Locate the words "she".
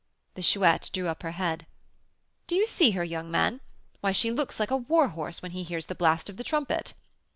4.13-4.31